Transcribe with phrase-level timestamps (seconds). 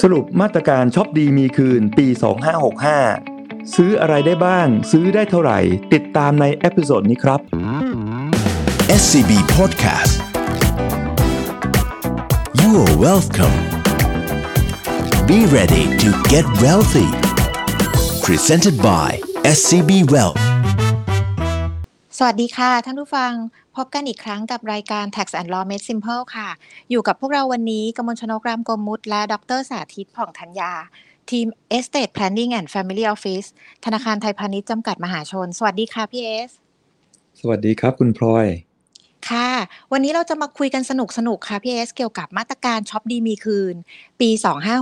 [0.00, 2.06] สรุปมาตรการช็อปดีมีคืนปี
[2.90, 5.58] 2565 ซื้ออะไรได้บ้าง ซื้อได้เท่าไหร่
[5.94, 7.40] ติดตามใน episode นี้ครับ
[9.00, 10.14] SCB Podcast
[12.60, 13.56] You are welcome
[15.28, 17.10] Be ready to get wealthy
[18.26, 19.08] Presented by
[19.56, 20.40] SCB Wealth
[22.18, 23.32] สวัสดีค่ะ ท่านผู้ฟัง
[23.76, 26.48] พบกันอีกครั้งกับรายการ Tax and Law Made Simple ค่ะ
[26.90, 30.72] อยู่กับพวกเราวันนี้กมลชนกรามกมมุตและดรสาธิตผ่องธัญญา
[31.30, 31.46] ทีม
[31.76, 33.48] Estate Planning and Family Office
[33.84, 36.50] ธนาคารไทยพาณิชย์จำกัดมหาชน สวัสดีค่ะพี่เอส
[37.40, 38.46] สวัสดีครับคุณพลอย
[39.30, 39.50] ค่ะ
[39.92, 43.74] วันนี้เราจะมาคุยกันสนุกสนุกค่ะพี่เอสเกี่ยวกับมาตรการช็อปดีมีคืน
[44.20, 44.30] ปี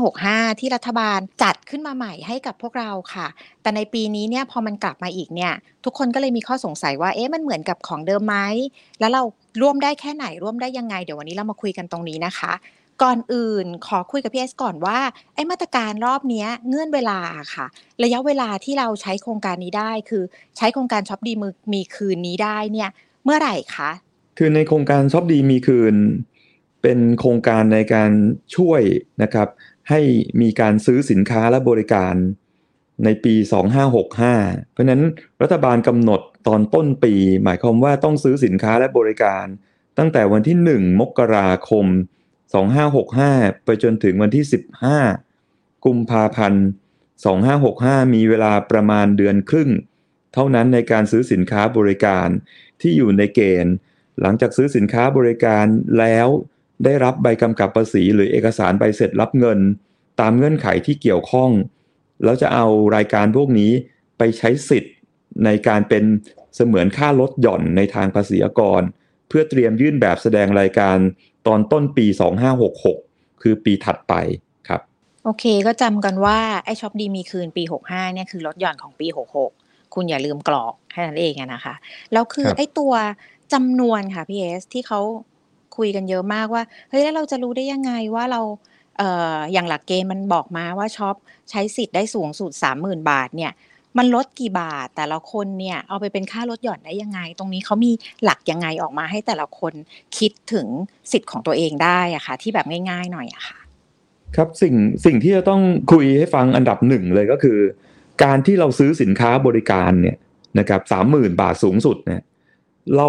[0.04, 3.26] 2565 ที่รัฐบาลจัดขึ้นมาใหม่ให้กับพวกเราค่ะ
[3.62, 5.52] แต่ในปีนี้เนี่ยพอมันกลับมาอีกเนี่ย
[5.84, 8.36] ทุกคนก็เลยมีข้อสงสัยว่าเอ๊ะมันเหมือนกับของเดิมไหม
[9.00, 9.22] แล้วเรา
[9.62, 12.52] ร่วมได้แค่ไหนร่วมได้ยังไง เดี๋ยววันนี้เรามาคุยกันตรงนี้นะคะ
[13.02, 14.98] ก่อนอื่นขอคุยกับพี่เอสก่อนว่า
[15.34, 17.18] ไอ้มาตรการรอบนี้เงื่อนเวลา
[17.54, 17.66] ค่ะ
[18.02, 20.22] ระยะเวลาที่เราใช้โครงการนี้ได้ คือ
[20.56, 22.90] ใช้โครงการช็อปดีมือมีคืนนี้ได้เนี่ย
[23.24, 23.90] เมื่อไหร่คะ
[24.38, 25.94] คือในโครงการชอปดีมีคืน
[26.82, 28.10] เป็นโครงการในการ
[28.56, 28.82] ช่วย
[29.22, 29.48] นะครับ
[29.90, 30.00] ให้
[30.40, 32.14] มีการซื้อสินค้าและบริการ
[33.04, 33.34] ในปี
[34.02, 35.02] 2565 เพราะฉะนั้น
[35.42, 37.14] รัฐบาลกำหนดตอนต้นปี
[37.44, 39.46] หมายความว่าต้องซื้อสินค้าและบริการ
[39.98, 41.86] ตั้งแต่วันที่ 1 มกราคม
[42.70, 44.44] 2565 ไปจนถึงวันที่
[45.14, 46.64] 15 กุมภาพันธ์
[47.38, 49.70] 2565 มีเวลาประมาณเดือนครึ่ง
[50.34, 52.28] เท่านั้นในการซื้อสินค้าบริการ
[52.80, 53.74] ที่อยู่ในเกณฑ์
[54.20, 55.66] หลังจากซื้อสินค้าบริการ
[55.98, 56.28] แล้ว
[56.84, 59.58] ได้รับใบกำกับภาษีหรือเอกสารใบเสร็จรับเงิน
[60.20, 61.50] ตามเงื่อนไขที่เกี่ยวข้อง
[62.24, 62.66] แล้วจะเอา
[62.96, 63.72] รายการพวกนี้
[64.18, 64.94] ไปใช้สิทธิ์
[65.44, 66.04] ในการเป็น
[66.56, 68.82] เสมือนค่าลดหย่อนในทางภาษีอากร
[69.28, 70.96] เพื่อเตรียมยื่นแบบแสดงรายการ
[71.46, 72.06] ตอนต้นปี
[72.74, 74.14] 2566 คือปีถัดไป
[74.68, 74.80] ครับ
[75.24, 79.06] โอเคก็จำกันว่า ไอ้ช็อปดีมีคืนปี 65เนี่ยคือลดหย่อนของปี
[79.50, 81.74] 66 คุณอย่าลืมกรอกแค่นั้นเองอะนะคะ
[82.12, 82.92] แล้วคือครับไอ้ตัว
[83.52, 85.00] จำนวนค่ะพี่เอสที่เขา
[85.76, 88.40] คุยกันเยอะมากว่าเฮ้ยแล้วเราจะรู้ได้ยังไงว่าเรา
[88.98, 91.16] เอ่ออย่างหลักเกณฑ์มันบอกมาว่าช็อป
[91.50, 92.50] ใช้สิทธิ์ได้สูงสุด
[92.80, 93.52] 30,000บาทเนี่ย
[93.98, 97.92] มันลดกี่บาทแต่ละคนเนี่ยเอาไปเป็นค่าลดหย่อนได้ยังไง ตรงนี้เขามี
[98.24, 99.72] หลักยังไงออกมาให้แต่ละคน
[100.18, 100.66] คิดถึง
[101.12, 103.58] สิทธิ์ของตัวเองได้อะค่ะ ที่แบบง่าย ๆ หน่อยอะค่ะ
[104.36, 104.74] ครับสิ่ง
[105.04, 105.62] สิ่งที่จะต้อง
[105.92, 107.58] คุยให้ฟังอันดับหนึ่งเลยก็คือ
[108.22, 110.16] การที่เราซื้อสินค้าบริการเนี่ย
[110.58, 112.22] นะครับสามหมื่นบาทสูงสุดเนี่ย
[112.96, 113.08] เรา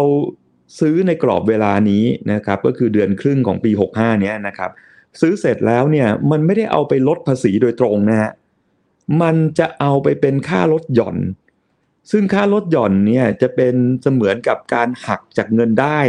[0.80, 4.70] ซื้อในกรอบเวลานี้นะครับก็คือเดือนครึ่งของปี 65เนี้ยนะครับ
[5.20, 8.30] ซื้อเสร็จแล้วเนี่ยมันไม่ได้เอาไปลดภาษีโดยตรงนะฮะ
[9.22, 11.16] มันจะเอาไปเป็นค่าลดหย่อน
[12.10, 16.00] ซึ่งค่าลดหย่อนเนี่ยจะเป็นเสมือนกับการหักจากเงินได้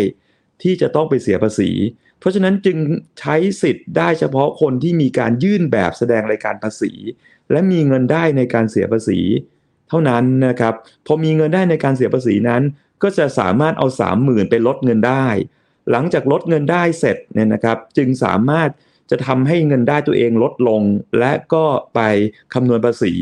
[0.61, 1.71] ที่จะต้องไปเสียภาษี
[2.19, 2.77] เพราะฉะนั้นจึง
[3.19, 6.91] ใช้สิทธิ์ได้เฉพาะคนที่มีการยื่นแบบแสดงรายการภาษี
[7.51, 9.19] และมีเงินได้ในการเสียภาษี
[9.89, 10.73] เท่านั้นนะครับ
[11.05, 12.61] พอมีเงินได้ในการเสียภาษีนั้น
[13.03, 13.87] ก็จะสามารถเอา
[14.19, 15.27] 30,000 ไปลดเงินได้
[15.91, 18.69] หลังจากลดเงินได้เสร็จเนี่ยนะครับ จึงสามารถ
[19.11, 20.81] จะทำให้เงินได้ตัวเองลดลง
[21.19, 21.65] และก็
[21.95, 21.99] ไป
[22.53, 23.13] คำนวณภาษี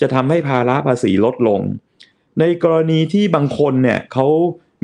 [0.00, 1.60] จะทำให้ภาระภาษีลดลง
[2.40, 4.26] ในกรณีที่บางคนเนี่ยเขา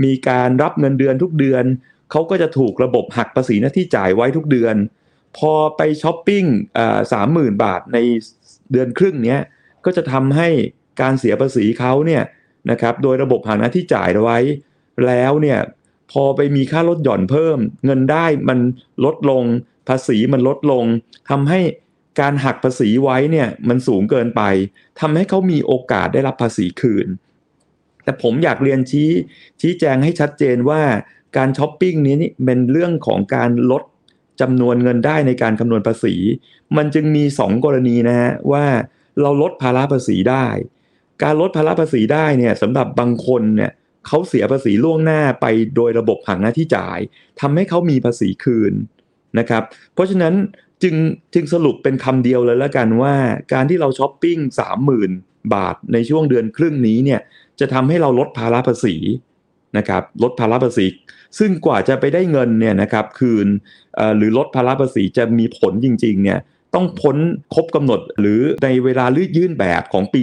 [0.05, 1.65] มีการรับเงินเดือนทุกเดือน
[2.11, 4.77] เขาก็จะถูกระบบหักภาษีหน้าที่จ่ายไว้ทุกเดือน
[5.39, 6.45] พอไปช้อปปิ้ง
[7.13, 7.99] สามหมื่นบาทใน
[8.73, 9.41] เดือนครึ่งเนี้ย
[9.85, 10.49] ก็จะทำให้
[11.01, 12.23] การเสียภาษีเขาเนี่ย
[12.71, 14.39] นะครับโดยระบบหักหน้าที่จ่ายไว้
[15.07, 15.59] แล้วเนี่ย
[16.13, 18.59] พอไปมีค่าลดหย่อนเพิ่ม เงินได้มัน
[19.05, 19.45] ลดลง
[19.89, 20.85] ภาษีมันลดลง
[21.31, 21.61] ทำให้
[22.21, 24.43] การหักภาษีไว้เนี่ยมันสูงเกินไป
[25.01, 27.09] ทำให้เขามีโอกาสได้รับภาษีคืน
[28.05, 29.11] แต่ผมอยากเรียนชี้
[29.61, 30.83] ชี้แจงให้ชัดเจนว่า
[31.37, 33.83] การช้อปปิ้งนี้นี่เป็นเรื่องของการลด
[34.41, 36.15] จำนวนเงินได้ในการคำนวณภาษี
[36.77, 38.65] มันจึงมี 2 กรณีนะฮะว่า
[39.21, 40.47] เราลดภาระภาษีได้
[41.23, 43.71] การลดภาระภาษีได้เนี่ยสำหรับบางคนเนี่ย
[44.07, 45.47] เขาเสียภาษีล่วงหน้าไป
[45.77, 46.99] โดยระบบหักหน้าที่จ่าย
[47.41, 48.75] ทำให้เขามีภาษีคืน
[49.39, 49.63] นะครับ
[49.95, 50.35] เพราะฉะนั้น
[50.83, 50.95] จึง
[51.35, 53.15] จึงสรุปเป็นคำเดียวเลยแล้วกันว่า
[53.53, 54.39] การที่เราช้อปปิ้ง
[54.97, 57.21] 30,000 บาทในช่วงเดือนครึ่งนี้เนี่ย
[57.61, 58.97] จะทำให้เราลดภาระภาษี
[59.79, 60.87] นะครับลดภาระภาษี
[61.39, 63.47] ซึ่งกว่าจะไปได้เงินเนี่ยนะครับคืน
[64.17, 66.39] หรือลดภาระภาษีจะมีผลจริงๆเนี่ย
[66.75, 67.17] ต้องพ้น
[67.55, 70.23] ครบกำหนดหรือในเวลาลืดยื่นแบบของปี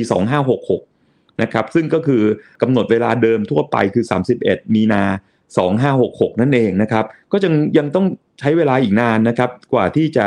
[0.69, 2.23] 2566 นะครับซึ่งก็คือ
[2.61, 4.05] กำหนดเวลาเดิมทั่วไปคือ
[4.39, 5.03] 31 มีนา
[5.91, 8.05] 2566 นั่นเองนะครับก็ยังยังต้อง
[8.39, 10.25] ใช้เวลาอีกนานนะครับกว่าที่จะ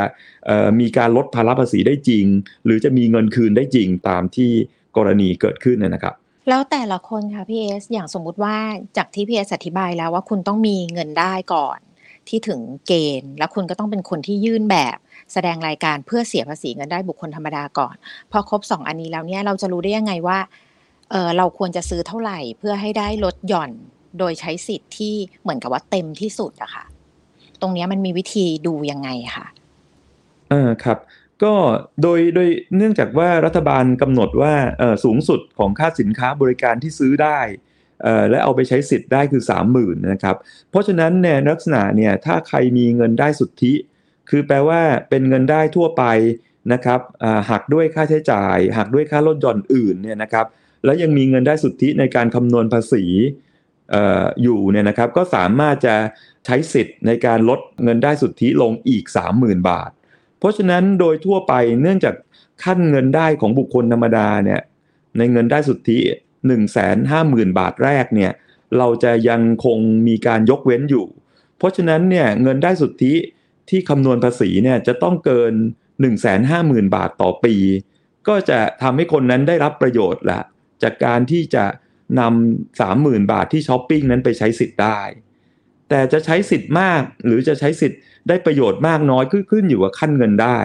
[0.81, 2.27] มีการลดภาระภาษีได้จริง
[2.65, 4.51] หรือจะมีเงินคืนได้จริงตามที่
[4.97, 6.15] กรณีเกิดขึ้นนยนะครับ
[6.49, 8.57] แล้วแต่ละคนค่ะพี่เอสอย่างสมมุติว่า
[8.97, 11.79] จากที่พี่เอสอธิบายแล้วว่าคุณต้องมีเงินได้ก่อน
[12.29, 14.97] ที่ถึงเกณฑ์ แล้วคุณก็ต้องเป็นคนที่ยื่นแบบ
[15.33, 17.95] แสดงรายการเพื่อเสียภาษีเงินได้บุคคลธรรมดาก่อน
[18.33, 20.39] พอครบสองอันนี้แล้วเนี่ยเราจะรู้ได้ยังไงว่า
[21.11, 23.71] เเราควรจะซื้อเท่าไหร่เพื่อให้ได้ลดหย่อน
[24.19, 26.85] โดยใช้สิทธิ์ที่เหมือนกับว่าเต็มที่สุดอะค่ะ
[27.61, 29.47] ตรงนี้มันมีวิธีดูยังไงคะ
[30.49, 30.99] เอ่าครับ
[31.43, 31.53] ก็
[32.03, 34.55] โดยโดยเนื่องจากว่ารัฐบาลกำหนดว่า
[35.05, 37.41] สูงสุดของค่าสินค้าบริการที่ซื้อได้
[38.31, 40.37] และเอาไปใช้สิทธิ์ได้คือ 30,000นะครับ
[40.71, 43.73] เพราะฉะนั้นเนี่ยลักษณะเนี่ยถ้าใครมีเงินได้สุทธิ
[44.31, 46.05] คือแปลว่าเป็นเงินได้ทั่วไป
[46.73, 47.01] นะครับ
[47.51, 50.47] หักด้วยค่าใช้จ่าย หักด้วยค่าลดหย่อนอื่นเนี่ยนะครับ
[50.85, 53.05] แล้วยังมีเงินได้สุทธิในการคำนวณภาษี
[53.91, 55.97] เอ่ออยู่เนี่ยนะครับก็สามารถจะ
[56.45, 59.05] ใช้สิทธิ์ในการลดเงินได้สุทธิลงอีก
[59.37, 59.91] 30,000 บาท
[60.39, 62.15] เพราะฉะนั้นโดยทั่วไปเนื่องจาก
[62.65, 64.61] ขั้นเงินได้ของบุคคลธรรมดาเนี่ย
[65.19, 65.99] ในเงินได้สุทธิ
[66.47, 68.33] 1 5 0 0 0 0 บาทแรกเนี่ย
[68.79, 69.79] เราจะยังคง
[70.09, 71.07] มีการยกเว้นอยู่
[71.59, 73.15] เพราะฉะนั้นเนี่ยเงินได้สุทธิ
[73.71, 75.53] ที่คำนวณภาษีเนี่ยจะต้องเกิน
[76.25, 77.55] 150,000 บาทต่อปี
[78.29, 80.41] ก็จะทำให้คนนั้นได้รับประโยชน์ละ
[80.83, 81.65] จากการที่จะ
[82.21, 85.01] นำา30,000บาทที่ช้อปปิ้งนั้นไปใช้สิทธิ์ได้
[85.89, 90.59] แต่จะใช้สิทธิ์มากหรือจะใช้สิทธิ์ได้ประโยชน์มากน้อยขึ้นอยู่กับขั้นเงินได้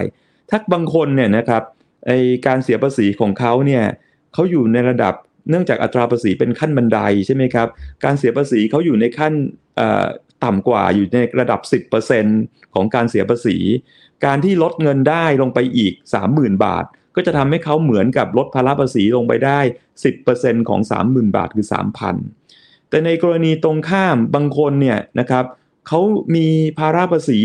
[0.50, 1.62] ถ้าบางคนเนี่ยนะครับ
[2.06, 2.10] ไอ
[2.46, 3.84] การเสียภาษีของเขาเนี่ย
[4.32, 5.14] เขาอยู่ในระดับ
[5.48, 7.68] เนื่องจากอัตราภาษีเป็นขั้นบันไดใช่ไหมครับ
[8.04, 9.32] การเสียภาษีเขาอยู่ในขั้น
[10.44, 11.60] ต่ำกว่าอยู่ในระดับ
[12.18, 13.56] 10%ของการเสียภาษี
[14.24, 15.92] การที่ลดเงินได้ลงไปอีก
[16.28, 16.84] 30,000 บาท
[17.16, 19.60] ก็จะทำให้เขาเหมือนกับลดภาระภาษีลงไปได้
[20.14, 21.66] 10%ของ 30,000 บาทคือ
[22.28, 25.44] 3,000 แต่ในกรณีตรงข้ามบางคนเนี่ยนะครับ
[25.88, 26.00] เขา
[26.34, 26.46] มี
[26.78, 27.40] ภาระภาษี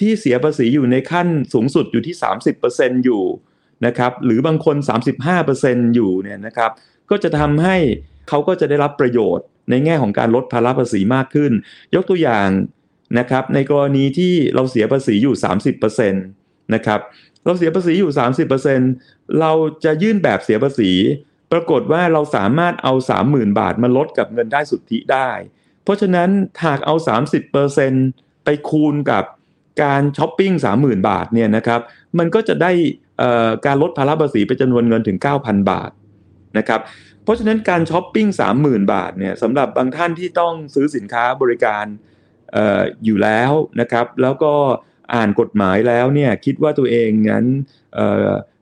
[0.00, 2.14] ที่เสียภาษีอยู่ในขั้นสูงสุดอยู่ที่
[2.60, 3.22] 30%อยู่
[3.86, 4.76] นะครับหรือบางคน
[5.36, 6.70] 35%อยู่เนี่ยนะครับ
[7.12, 7.76] ก็จะทำให้
[8.28, 11.52] เขาก็จะได้รับประโยชน์ ในแง่ของการลดภาระภาษีมากขึ้น
[11.94, 12.48] ยกตัวอย่าง
[13.18, 15.34] นะครับในกรณีที่เราเสียภาษีอยู่
[15.84, 17.00] 30%นะครับ
[17.44, 18.12] เราเสียภาษีอยู่
[18.72, 19.52] 30%เรา
[19.84, 20.90] จะยื่นแบบเสียภาษี
[21.52, 22.92] ปรากฏว่าเราสามารถเอา
[23.26, 25.30] 30,000 บาทมาลดกับเงินได้สุทธิได้
[25.84, 26.30] เพราะฉะนั้น
[26.64, 26.94] หากเอา
[27.70, 29.24] 30%ไปคูณกับ
[29.82, 31.80] การช้อปปิ้ง 30,000 บาทเนี่ยนะครับ
[32.18, 32.72] มันก็จะได้
[33.66, 35.90] การลดภาระภาษีไปจำนวนเงินถึง 9,000 บาท
[36.58, 36.80] นะครับ
[37.24, 38.26] เพราะฉะนั้นการช้อปปิ้ง
[38.60, 41.84] 30,000 บาทเนี่ยสำหรับบางท่านที่ต้องซื้อสินค้าบริการ
[42.56, 44.54] อออยู่แล้วนะครับ แล้วก็
[45.14, 47.46] อ่านกฎหมายแล้วเนี่ยคิดว่าตัวเองนั้น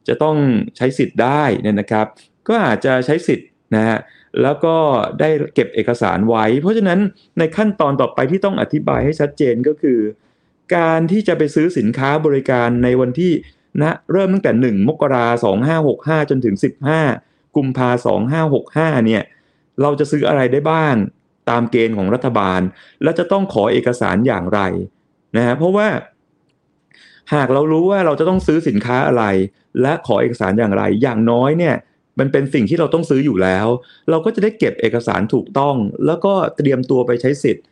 [0.09, 0.37] จะต้อง
[0.77, 2.07] ใช้สิทธิ์ได้นี่นะครับ
[2.49, 3.99] ก็อาจจะใช้สิทธิ์นะฮะ
[4.43, 4.77] แล้วก็
[5.21, 7.01] ได้เก็บเอกสารไว้ เพราะฉะนั้น
[7.39, 9.99] ในขั้นตอนต่อไปที่ต้องอธิบายให้ชัดเจนก็คือ
[10.77, 13.33] การที่จะไปซื้อสินค้าบริการในวันที่
[13.81, 16.57] นะเริ่มตั้งแต่ 1 มกราสองห้าหกห้าจนถึง
[16.97, 19.23] 15 กุมภาสองห้าหกห้าเนี่ย
[19.83, 20.95] เราจะซื้ออะไรได้บ้าง
[21.51, 22.61] ตามเกณฑ์ของรัฐบาล
[23.03, 24.61] แล้วจะต้องขอเอกสารอย่างไร
[25.37, 25.89] นะฮะเพราะว่า
[27.35, 29.25] หากเรารู้ว่าเราจะต้องซื้อสินค้าอะไร
[29.83, 31.75] และขอเอกสารอย่างไร อย่างน้อยเนี่ย
[32.19, 33.67] มันเป็นสิ่งที่เราต้องซื้ออยู่แล้ว
[34.11, 35.77] เราก็จะได้เก็บเอกสารถูกต้อง
[36.07, 37.65] แล้วก็เตรียมตัวไปใช้สิทธิ์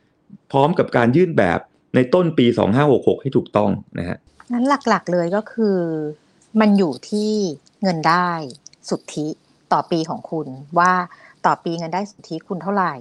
[0.52, 1.58] พร้อมกับการยื่นแบบ
[1.94, 2.46] ในต้นปี
[2.84, 4.18] 2566 ให้ถูกต้องนะฮะ
[4.52, 5.78] นั้นหลักๆเลยก็คือ
[6.60, 7.32] มันอยู่ที่
[7.82, 8.30] เงินได้
[8.88, 9.28] สุทธิ
[9.72, 10.46] ต่อปีของคุณ
[10.78, 10.90] ว่า
[11.46, 12.92] ต่อปีเงินได้สุทธิคุณเท่าไหร่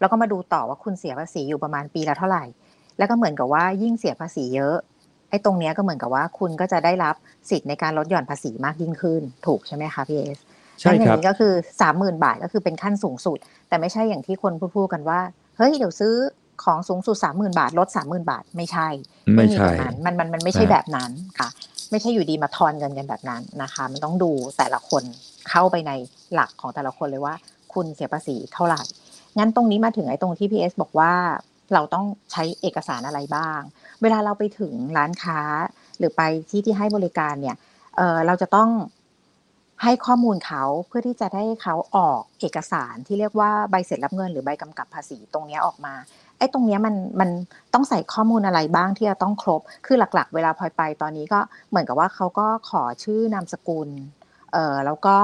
[0.00, 2.44] แล้วก็มาดูต่อว่าคุณเสียภาษีอยู่ประมาณปีละเท่าไหร่
[2.98, 4.76] แล้วก็เหมือนกับว่ายิ่งเสียภาษีเยอะ
[5.30, 7.14] ไอ้ตรงเนี้ยก็เหมือนกับว่าคุณก็จะได้รับ
[7.50, 10.38] สิทธิ์ในการลดหย่อนภาษีมากยิ่งขึ้น ถูกใช่ไหมคะพี่เอส
[10.80, 13.38] ใช่ครับก็คือสามหมื่นบาทก็คือเป็นขั้นสูงสุด
[13.68, 15.20] แต่ไม่ใช่อย่างที่คนพูดกันว่า
[15.56, 16.14] เฮ้ยเดี๋ยวซื้อ
[16.64, 18.88] ของสูงสุดสามหมื่นบาทลดสามหมื่นบาทไม่ใช่
[19.36, 19.68] ไม่ใช่
[20.04, 21.48] มันมันมันไม่ใช่แบบนั้นค่ะ
[21.90, 25.02] ไม่ใช่อยู่ดีมาทอนเงินกันแบบนั้นนะคะ มันต้องดูแต่ละคน
[25.50, 25.92] เข้าไปใน
[26.34, 27.34] หลักของแต่ละคนเลยว่า
[27.74, 28.82] คุณเสียภาษีเท่าไหร่
[29.38, 31.12] งั้นตรงนี้มาถึงไอ้ตรงที่พีเอสบอกว่า
[31.74, 33.60] เราต้องใช้เอกสารอะไรบ้าง
[34.02, 35.40] เวลาเราไปถึงร้านค้า
[35.98, 37.56] หรือไปที่ที่ให้บริการเนี่ย
[37.96, 38.70] เเราจะต้อง
[39.82, 45.94] ให้ข้อมูลเขาเพื่อที่จะได้เขาออกเอกสารที่เรียกว่าใบเสร็จรับเงินหรือใบกำกับภาษีตรงนี้ออกมา
[46.38, 47.30] ไอ้ตรงนี้มันมัน
[47.74, 51.40] ต้องใส่ข้อมูลอะไรบ้างที่จะต้องครบ คือหลักๆ เวลาพลอยไปตอนนี้ก็
[51.70, 53.88] เหมือนกับว่าเขาก็ขอชื่อนามสกุล
[54.52, 55.18] เอ่อแล้วก็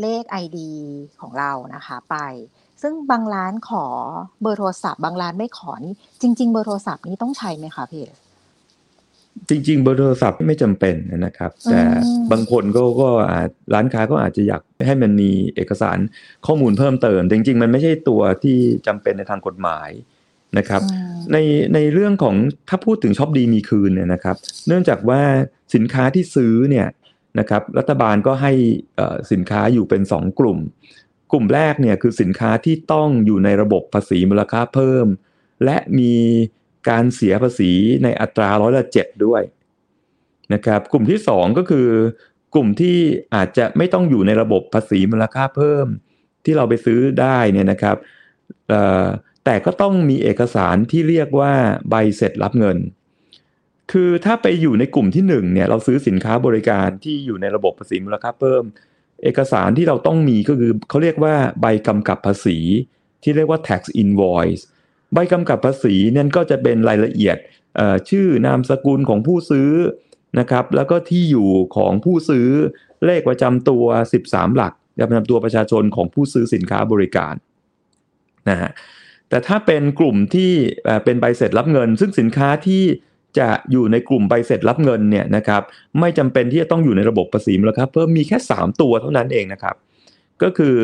[0.00, 0.58] เลข ID
[1.20, 2.16] ของเรานะคะไป
[2.82, 3.84] ซึ่งบางร้านขอ
[4.42, 8.04] เบอร์โทรศัพท์ บางร้านไม่ขอนี่จริง ๆ เบอร์โทรศัพท์นี้ต้องใช้ไหมคะพี่
[9.48, 11.80] จริง ๆ เบอร์โทรศัพท์ไม่จำเป็นนะครับ แต่
[12.32, 15.98] บางคนก็ก็อาจร้านค้าก็อาจจะอยากให้มันมีเอกสาร
[16.46, 19.90] ข้อมูลเพิ่มเติม จริง ๆ มันไม่ใช่ตัวที่จำเป็นในทางกฎหมาย
[20.58, 20.82] นะครับ
[21.32, 21.38] ใน
[21.74, 22.34] ในเรื่องของ
[22.68, 25.22] ถ้าพูดถึงช็อปดีมีคืนเนี่ยนะครับ เนื่องจากว่า
[25.74, 26.86] สินค้าที่ซื้อเนี่ย
[27.38, 28.52] นะครับรัฐบาลก็ให้
[29.32, 30.58] สินค้าอยู่เป็น 2 กลุ่ม
[31.32, 35.06] กลุ่มแรกเนี่ยคือสินค้าที่ต้องอยู่ในระบบภาษีมูลค่าเพิ่ม
[35.64, 36.14] และมี
[36.88, 37.72] การเสียภาษี
[38.04, 39.42] ในอัตราร้อยละเจ็ดด้วย
[40.54, 41.88] นะครับกลุ่มที่สองก็คือ
[42.54, 42.96] กลุ่มที่
[43.34, 45.86] อาจจะไม่ต้องอยู่ในระบบภาษีมูลค่าเพิ่ม
[46.44, 47.96] ที่เราไปซื้อได้เนี่ยนะครับ
[49.44, 51.52] แต่ก็ต้องมีเอกสารที่เรียกว่า
[51.90, 52.78] ใบเสร็จรับเงิน
[53.92, 58.64] คือถ้าไปอยู่ในกลุ่มที่หนึ่งเนี่ยเราซื้อสินค้าบริการที่อยู่ในระบบภาษีมูลค่าเพิ่ม
[59.22, 62.58] เอกสารที่เราต้องมีก็คือเขาเรียกว่าใบกำกับภาษี
[63.22, 64.62] ที่เรียกว่า tax invoice
[65.14, 67.36] ใบกำกับภาษีนั่นก็จะเป็นรายละเอียด
[68.10, 69.70] ชื่อนามสกุลของผู้ซื้อ
[70.38, 72.48] นะครับแล้วก็ที่อยู่ของผู้ซื้อ
[73.04, 73.84] เลขประจำตัว
[74.20, 74.72] 13 หลัก
[75.08, 77.34] ประจำตัวประชาชนของผู้ซื้อสินค้าบริการ
[78.50, 78.70] นะฮะ
[79.28, 80.52] แต่ถ้าเป็นกลุ่มที่
[81.04, 82.84] เป็นใบเสร็จรับเงิน ซึ่งสินค้าที่
[83.38, 85.62] จะอยู่ในกลุ่มใบเสร็จรับเงินเนี่ยนะครับ
[86.00, 89.76] ไม่จำเป็นที่จะต้องอยู่ในระบบภาษีมูลค่าเพิ่มมีแค่ 3 ตัวเท่านั้นเองนะครับ
[90.42, 90.76] ก็คือ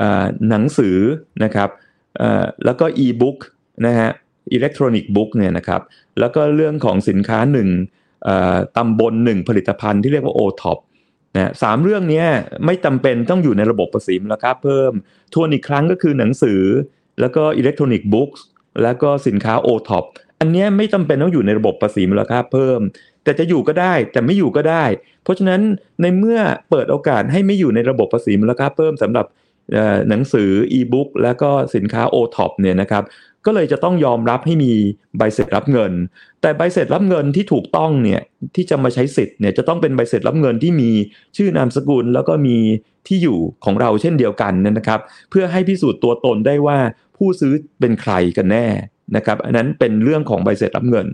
[0.00, 0.02] อ
[0.48, 0.96] หนังสือ
[1.44, 1.70] นะครับ
[2.64, 3.38] แล้วก็อีบุ๊ก
[3.86, 4.10] นะฮะ
[4.52, 5.80] electronic book เนี่ยนะครับ
[6.20, 7.68] แล้วก็เรื่องของสินค้าหนึ่ง
[8.76, 10.78] ตำบลหนึ่งผลิตภัณฑ์ที่เรียกว่า o t o p
[11.36, 12.24] นะสามเรื่องนี้
[12.64, 14.92] ไม่จำเป็นต้องอยู่ในระบบภาษีมูลค่าเพิ่ม
[15.34, 16.60] ทวนอีกครั้งก็คือหนังสือ
[17.20, 18.30] แล้วก็ electronic book
[18.82, 20.04] แล้วก็สินค้า o t o p
[20.44, 22.80] อันนี้ไม่จำเป็นต้องอยู่ในระบบภาษีมูลค่าเพิ่ม
[23.24, 24.84] แต่จะอยู่ก็ได้แต่ไม่อยู่ก็ได้
[25.22, 25.60] เพราะฉะนั้น
[26.02, 26.38] ในเมื่อ
[26.70, 29.26] เปิดโอกาสให้ไม่อยู่ในระบบภาษีมูลค่าเพิ่มสำหรับ
[30.08, 33.04] หนังสืออีบุ๊กแล้วก็สินค้า o t o p เนี่ยนะครับ
[33.46, 34.72] ก็เลยจะต้องยอมรับให้มี
[35.18, 35.92] ใบเสร็จรับเงิน
[36.40, 38.20] แต่ใบเสร็จรับเงินที่ถูกต้องเนี่ย
[38.54, 40.90] ที่จะมาใช้สิทธิ์เนี่ยจะต้องเป็นใบเสร็จรับเงินที่มี
[41.36, 42.56] ชื่อนามสกุล แล้วก็มี
[43.06, 46.78] ที่อยู่ของเราเช่นเดียวกันนะครับ เพื่อให้พิสูจน์ตัวตนได้ว่า
[47.16, 48.66] ผู้ซื้อเป็นใครกันแน่
[49.16, 51.06] นะครับอันนั้นเป็นเรื่องของใบเสร็จรับเงิน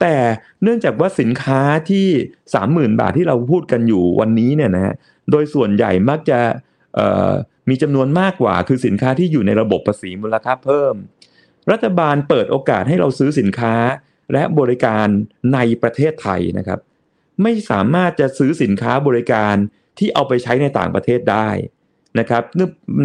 [0.00, 0.16] แต่
[0.62, 1.60] เนื่องจากว่าสินค้า
[1.90, 2.06] ที่
[2.92, 4.94] 30,000 บาทที่เราพูดกันอยู่วันนี้เนี่ยนะฮะ
[5.30, 6.38] โดยส่วนใหญ่มักจะ
[7.68, 10.94] มีจำนวนมากกว่า คือสินค้าที่อยู่ในระบบภาษีมูลค่าเพิ่ม
[11.72, 13.74] รัฐบาลเปิดโอกาสให้เราซื้อสินค้า
[14.32, 15.06] และบริการ
[15.54, 16.80] ในประเทศไทยนะครับ
[17.42, 19.54] ไม่สามารถจะซื้อสินค้าบริการ
[19.98, 21.48] ที่เอาไปใช้ในต่างประเทศได้
[22.18, 22.42] นะครับ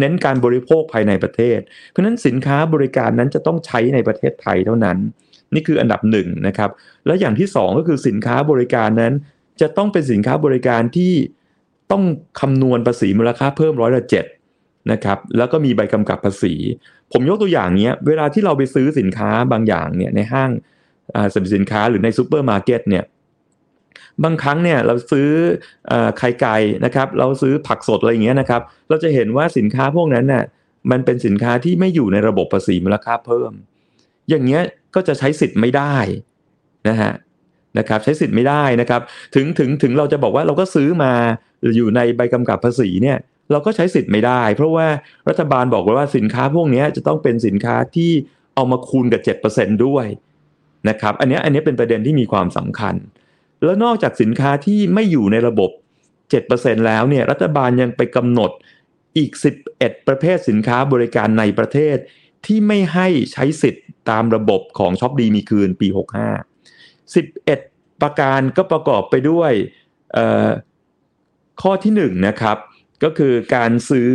[0.00, 1.58] เน้นการบริโภคภายในประเทศ
[1.90, 4.98] เพราะนั้นสินค้าบริการนั้นจะต้องใช้ในประเทศไทยเท่านั้น
[5.54, 6.70] นี่คืออันดับหนึ่งนะครับ
[7.06, 9.12] แล้วอย่างที่สองก็คือสินค้าบริการนั้น
[9.60, 11.12] จะต้องเป็นสินค้าบริการที่
[11.92, 12.02] ต้อง
[12.40, 14.24] คำนวณภาษีมูลค่าเพิ่มร้อยละเจ็ด
[14.92, 16.54] นะครับแล้วก็มีใบกำกับภาษี
[17.12, 20.50] ผมยกตัวอย่างเนี้ยเวลาที่เราไปซื้อสินค้าบางอย่างเนี่ยในห้าง
[21.34, 23.04] สรรพสินค้าหรือในซูเปอร์มาร์เก็ตเนี่ย
[24.24, 25.28] บางครั้งเนี่ยเราซื้อ
[26.18, 30.44] ไข่ไก่นะครับเราซื้อผักสดอะไรอย่างเงี้ยนะครับเราจะเห็นว่าสินค้าพวกนั้นน่ะ
[30.90, 33.52] มันเป็นสินค้าที่ไม่อยู่ในระบบภาษีมูลค่าเพิ่ม
[34.28, 34.62] อย่างเงี้ย
[34.94, 35.94] ก็จะใช้สิทธิ์ไม่ได้
[36.88, 37.12] นะฮะ
[37.78, 39.00] นะครับใช้สิทธิ์ไม่ได้นะครับ
[39.34, 41.12] ถึงถึงถึงเราจะบอกว่าเราก็ซื้อมา
[41.76, 43.18] อยู่ในใบกำกับภาษีเนี่ย
[43.52, 44.86] เราก็ใช้สิทธิ์ไม่ได้ เพราะว่า
[45.28, 48.10] รัฐบาลบอกว่าสินค้าพวกนี้จะต้องเป็นสินค้าที่
[48.54, 50.06] เอามาคูณกับ 7%ด้วย
[50.88, 52.94] นะครับอันนี้อันนี้เป็นประเด็นที่มีความสำคัญ
[53.64, 55.70] แล้วนอกจากสินค้าที่ไม่อยู่ในระบบ
[56.28, 58.50] 7%แล้วเนี่ยรัฐบาลยังไปกำหนด
[59.16, 59.30] อีก
[59.70, 61.96] 11 ประเภทสินค้าบริการในประเทศ
[62.46, 65.88] ที่ไม่ให้ใช้สิทธิ์ตามระบบของช็อปดีมีคืนปี
[66.74, 66.74] 65
[67.54, 69.52] 11 ประการก็ประกอบไปด้วย
[71.62, 72.58] ข้อที่1นนะครับ
[73.04, 74.12] ก็คือการซื้อ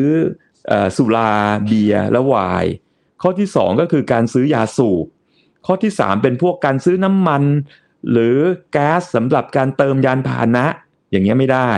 [0.98, 1.32] สุรา
[1.68, 2.66] เบียร์และวาย
[3.22, 5.06] ข้อที่ 2 ก็คือการซื้อยาสูบ
[5.66, 7.44] ข้อที่ 3 เป็นพวกการซื้อน้ำมัน
[8.12, 8.38] หรือ
[8.72, 10.66] แก๊สสำหรับการเติมยานพาหนะ
[11.12, 11.70] อย่างเงี้ยไม่ได้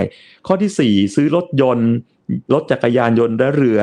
[0.47, 1.91] ข้อที่ 4 ซื้อรถยนต์
[2.53, 3.81] รถจักรยานยนต์และเรือ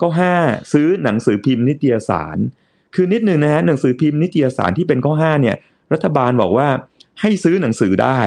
[0.00, 0.08] ข้อ
[0.40, 2.38] 5 ซื้อหนังสือพิมพ์นิตยสาร
[2.94, 5.56] คือนิดนึงนะฮะหนังสือพิมพ์นิตยสารที่เป็นข้อ 5 เนี่ย
[5.92, 6.68] รัฐบาลบอกว่า
[7.20, 8.20] ให้ซื้อหนังสือได้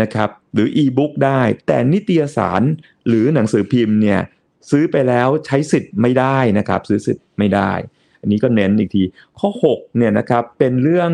[0.00, 2.62] นะครับหรืออีบุ๊กได้ แต่นิตยสาร
[3.08, 4.20] หรือหนังสือพิมพ์เนี่ย
[4.70, 7.72] ซื้อไปแล้วใช้สิทธิ์ไม่ได้นะครับ ซื้อสิทธิ์ไม่ได้
[8.20, 9.02] อันนี้ก็เน้นอีกที
[9.38, 11.10] ข้อ6เนี่ยนะครับเป็นเรื่อง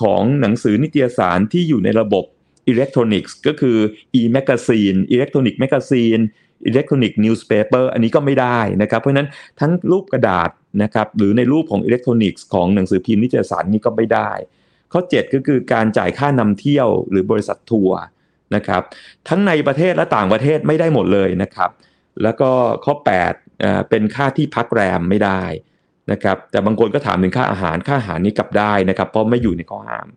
[0.00, 2.24] ของหนังสือนิตยสารที่อยู่ในระบบ
[2.68, 3.78] อิเล็กทรอนิกส์ก็คือ
[4.20, 6.22] e-magazine electronic magazine
[6.70, 9.28] electronic newspaper อันนี้ก็ไม่ได้นะครับ เพราะฉะนั้น
[9.60, 10.50] ทั้งรูปกระดาษ
[10.82, 14.30] นะครับหรือในรูปของอิเล็กทรอนิกส์ของหนังสือพิมพ์นิตยสารนี้ก็ไม่ได้
[14.92, 17.98] ข้อ 7 ก็คือการจ่ายค่านำเที่ยวหรือบริษัททัวร์
[18.54, 18.82] นะครับ
[19.28, 21.70] ทั้งในประเทศและต่างประเทศไม่ได้หมดเลยนะครับ
[22.22, 22.50] แล้วก็
[22.84, 22.94] ข้อ
[23.42, 25.42] 8เป็นค่าที่พักแรมไม่ได้
[26.12, 30.08] นะครับแต่บางคนก็ถามถึงค่าอาหารค่าอาหารนี้กลับได้นะครับเพราะไม่อยู่ในข้อห้าม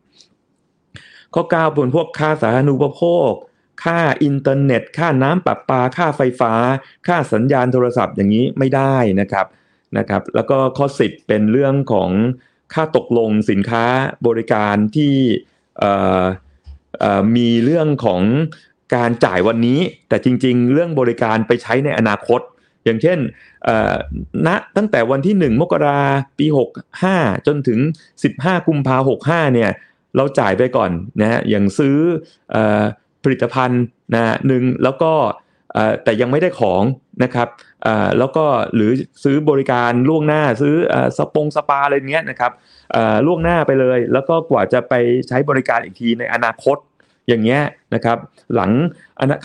[1.34, 3.32] ข้อ9เป็นพวกค่าสาธารณูปโภค
[3.84, 6.54] ค่าอินเทอร์เน็ต ค่าน้ำประปา ค่าไฟฟ้า
[7.08, 9.46] ค่าสัญญาณโทรศัพท์อย่างนี้ไม่ได้นะครับ
[9.98, 12.10] นะครับแล้วก็ข้อ 10 เป็นเรื่องของ
[12.74, 13.86] ค่าตกลงสินค้า
[14.28, 15.14] บริการที่
[17.36, 18.22] มีเรื่องของ
[18.96, 19.80] การจ่ายวันนี้
[20.10, 22.42] แต่จริง ๆ เรื่องบริการไปใช้ในอนาคต
[22.86, 23.20] อย่างเช่น
[24.48, 26.02] ณตั้งแต่วันที่ 1 มกรา
[26.40, 26.48] ปี
[26.98, 27.80] 65 จนถึง
[28.24, 29.72] 15 กุมภาหก5เนี่ย
[30.16, 31.98] เราจ่ายไปก่อนนะฮะอย่างซื้อ
[33.24, 33.84] ผลิตภัณฑ์
[34.14, 35.14] นะหนึ่งแล้วก็
[36.04, 36.84] แต่ยังไม่ได้ของ
[37.24, 37.48] นะครับ
[38.18, 38.46] แล้วก็
[38.76, 38.92] หรือ
[39.24, 40.76] ซื้อบริการล่วงหน้าซื้อ
[41.18, 42.52] สปงสปาอะไรเงี้ยนะครับ
[43.26, 44.94] ล่วงหน้าไปเลย แล้วก็กว่าจะไป
[45.28, 46.78] ใช้บริการอีกทีในอนาคต
[47.28, 47.62] อย่างเงี้ย
[47.96, 48.18] นะครับ
[48.56, 48.72] หลัง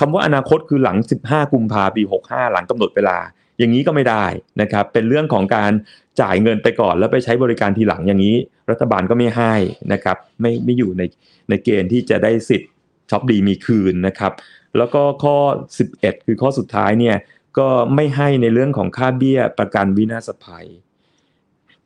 [0.00, 3.18] คำว่าอนาคตคือหลัง 15 กุมภาปี 65 หลังกำหนดเวลา
[3.59, 4.25] อย่างนี้ก็ไม่ได้
[4.61, 5.73] นะครับเป็นเรื่องของการ
[6.21, 8.37] จ่ายเงินไปก่อนแล้วไปใช้บริการทีหลังอย่างนี้
[8.71, 9.54] รัฐบาลก็ไม่ให้
[9.92, 11.02] นะครับไม่ไม่อยู่ใน
[11.49, 12.71] ในเกณฑ์ที่จะได้สิทธิ์
[13.11, 14.33] ช็อปดีมีคืนนะครับ
[14.76, 15.37] แล้วก็ข้อ
[15.80, 17.16] 11 คือข้อสุดท้ายเนี่ย
[17.59, 20.66] ก็ไม่ให้ในเรื่องของค่าเบี้ยประกันวินาศภัย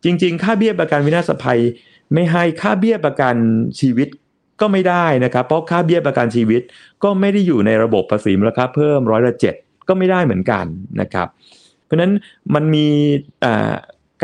[0.04, 1.61] จริง ๆ ค่าเบี้ยประกันวินาศภัย
[2.14, 3.35] ไม่ให้ค่าเบี้ยประกัน
[3.80, 4.09] ชีวิต
[4.61, 6.62] ก็ไม่ได้นะครับ เพราะค่าเบี้ยประกันชีวิต
[7.05, 9.55] ก็ไม่ได้อยู่ในระบบภาษีมูลค่าเพิ่มร้อยละเจ็ด
[9.88, 10.64] ก็ไม่ได้เหมือนกัน
[11.00, 11.29] นะครับ
[11.85, 12.12] เพราะฉะนั้น
[12.55, 12.88] มันมี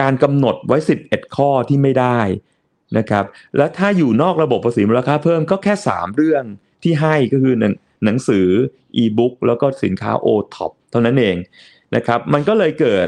[0.01, 2.19] การกำหนดไว้ 11 ข้อที่ไม่ได้
[2.99, 3.25] นะครับ
[3.57, 6.45] แล้วถ้าอยู่นอกระบบภาษีมูลค่าเพิ่มก็แค่ 3 เรื่อง
[6.83, 7.65] ที่ให้ก็คือหน,
[8.05, 8.47] หนังสือ
[8.97, 11.37] อีบุ๊กแล้วก็สินค้าโอท็อปเท่านั้นเอง
[11.97, 13.07] นะครับ มันก็เลยเกิด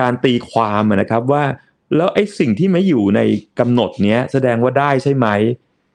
[0.00, 1.44] การตีความนะครับว่า
[1.96, 3.20] แล้วไอ้สิ่งที่ไม่อยู่ใน
[3.60, 5.28] กำหนดเนี้ยแสดงว่าได้ใช่ไหม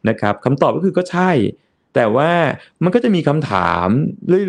[0.10, 1.32] นะครับคำตอบก็คือก็ใช่
[1.96, 2.32] แต่ว่า
[2.84, 3.88] มันก็จะมีคำถาม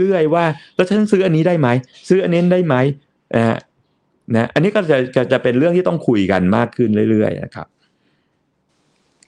[0.00, 1.68] เรื่อยๆว่าแล้วฉันซื้ออันนี้ได้ไหม
[2.08, 2.74] ซื้ออันนี้ได้ไหม
[3.36, 3.58] นะ
[4.36, 7.66] นะอันนี้ก็จะจะจะเป็นเรื่องที่ต้องคุยกันมากขึ้นเรื่อยๆนะครับ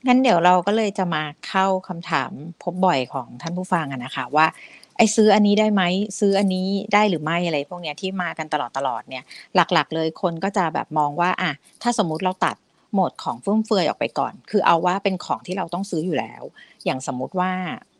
[0.06, 2.30] งั้นเดี๋ยวเราก็เลยจะมาเข้าคำถาม
[2.62, 4.46] พบบ่อยของท่านผู้ฟังอะนะคะว่า
[4.96, 5.82] ไอ้ซื้ออันนี้ได้ไหม
[6.18, 11.50] ซื้ออันนี้ได้หรือไม่อะไรพวกเนี้ยที่มากันตลอดตลอดเนี่ยหลักๆ เลยคนก็จะแบบมองว่าอะ
[11.82, 12.56] ถ้าสมมุติเราตัด
[12.92, 16.42] หมวดของฟุ่มเฟือยออกไปก่อน คือเอาว่าเป็นของที่เราต้องซื้ออยู่แล้ว
[16.84, 17.50] อย่างสมมุติว่า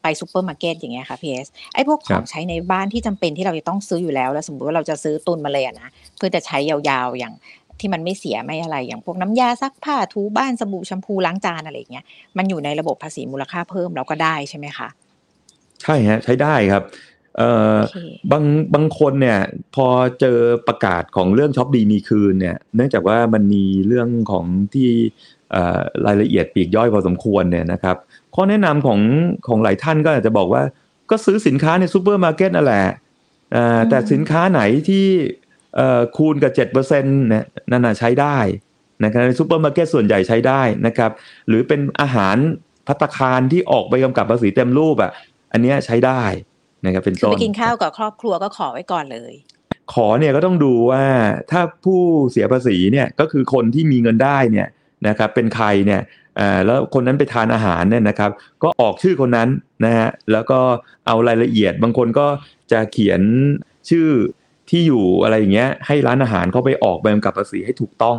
[0.02, 7.34] ไปซูเปอร์มาร์เก็ตอย่างเงี้ยค่ะพี่เอสไอ้พวกของใช้ในบ้านที่จำเป็นที่เราจะต้องซื้ออยู่แล้ว แล้วสมมติว่าเราจะซื้อตุนมาเลยนะเพื่อจะใช้ยาวๆอย่าง
[7.80, 12.04] ที่มันไม่เสียไม่อะไรอย่างพวกน้ำยาซักผ้าถูบ้านสบู่แชมพูล้างจานอะไรเงี้ย
[12.36, 14.88] มันอยู่ในระบบภาษีมูลค่าเพิ่มเราก็ได้ใช่ไหมคะ
[15.82, 16.82] ใช่ฮะใช้ได้ครับ
[17.40, 17.76] เอ่อ
[18.32, 18.44] บาง
[18.74, 19.40] บางคนเนี่ย
[19.74, 19.86] พอ
[20.20, 24.90] เจอประกาศของเรื่องช็อปดีมีคืนเนี่ย เนื่องจากว่ามันมีเรื่องของที่
[26.06, 27.96] รายละเอียดปลีกย่อยพอสมควรเนี่ยนะครับ
[28.34, 29.00] ข้อแนะนำของ
[29.46, 30.62] ของหลายท่านก็อาจจะบอกว่า
[31.10, 32.86] ก็ซื้อสินค้าในซูเปอร์มาร์เก็ตนั่นแหละ
[33.88, 35.06] แต่สินค้าไหนที่
[36.16, 38.38] คูณกับ7%เนี่ยนั่นใช้ได้
[39.04, 41.10] นะครับในซูเปอร์มาร์เก็ตส่วนใหญ่ใช้ได้นะครับ
[41.48, 42.36] หรือเป็นอาหาร
[42.86, 45.12] ภัตตาคารที่ออกใบกำกับภาษีเต็มรูปอะ
[45.52, 46.22] อันนี้ใช้ได้
[46.84, 49.32] นะครับเป็นต้นไปกินข้าวกับครอบครัวก็ขอไว้ก่อนเลย
[49.92, 51.04] ขอเนี่ยก็ต้องดูว่า
[51.50, 54.68] ถ้าผู้เสียภาษีเนี่ยก็คือคนที่มีเงินได้เนี่ย
[55.08, 56.00] นะครับเป็นใครเนี่ย
[56.66, 58.30] แล้วคนนั้นไปทานอาหารเนี่ยนะครับ
[58.62, 59.48] ก็ออกชื่อคนนั้น
[59.84, 60.60] นะฮะแล้วก็
[61.06, 62.26] เอารายละเอียด บางคนก็
[62.72, 63.20] จะเขียน
[63.90, 64.08] ชื่อ
[64.70, 68.18] ที่อยู่อะไรอย่างเงี้ยให้ร้านอาหารเขาไปออกใบกำกับภาษีให้ถูกต้อง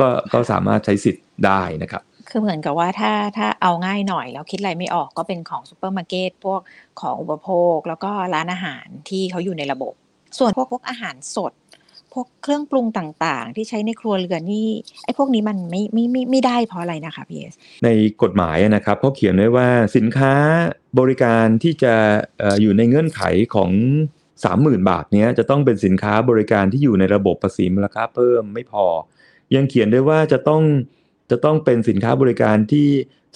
[0.00, 6.60] ก็ก็สามารถใช้สิทธิ์ได้นะครับ คือเหมือนกับว่าถ้าถ้าเอาง่ายหน่อยแล้วคิดอะไรไม่ออกก็เป็นของซูเปอร์มาร์เก็ตพวก
[7.00, 9.92] ของอุปโภค แล้วก็ร้านอาหารที่เขาอยู่ในระบบ
[10.38, 11.52] ส่วนพวกพวกอาหารสด
[12.12, 14.70] พวกเครื่องปรุงต่างๆ ที่ใช้ในครัวเรือนนี่
[15.04, 17.88] ไอ้พวกนี้มันไม่ไม่ไม่ไม่ได้เพราะอะไรนะคะพี่เอสใน
[18.22, 20.32] กฎหมายนะครับเขาเขียนไว้ว่าสินค้า
[20.98, 21.94] บริการที่จะ
[22.60, 23.22] อยู่ในเงื่อนไข
[23.54, 23.70] ของ
[24.44, 28.86] สามหมื่นบาทเนี้ยจะต้องเป็นสินค้าบริการที่อยู่ในระบบภาษีมูลค่าเพิ่มไม่พอ
[29.54, 30.62] ยังเขียนไว้ว่าจะต้อง
[31.30, 32.88] จะต้องเป็นสินค้าบริการที่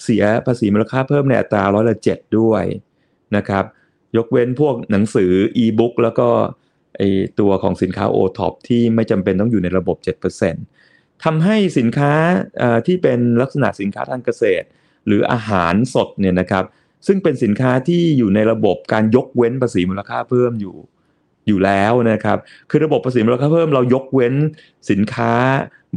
[0.03, 2.63] เสียภาษีมูลค่าเพิ่มในอัตราร้อยละเจ็ดด้วย
[3.35, 3.65] นะครับ
[4.17, 6.27] ยกเว้นพวกหนังสืออีบุ๊กแล้วก็
[6.97, 7.01] ไอ
[7.39, 9.97] ตัวของสินค้าโอท็อปที่ไม่จำเป็นต้องอยู่ในระบบ
[10.59, 12.13] 7%ทำให้สินค้า
[12.87, 14.65] ที่เป็นลักษณะสินค้าทางเกษตร
[15.07, 16.63] หรืออาหารสดเนี่ยนะครับ
[17.07, 20.75] ซึ่งเป็นสินค้าที่อยู่ในระบบการยกเว้นภาษีมูลค่าเพิ่มอยู่
[21.47, 22.37] อยู่แล้วนะครับ
[22.69, 24.33] คือระบบภาษีมูลค่าเพิ่มเรายกเว้น
[24.89, 25.33] สินค้า